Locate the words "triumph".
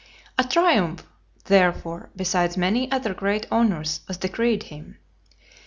0.43-1.03